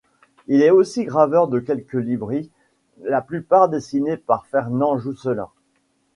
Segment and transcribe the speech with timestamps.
[0.47, 2.49] Il est aussi graveur de quelques ex-libris,
[3.03, 5.49] la plupart dessinés par Fernand Jousselin.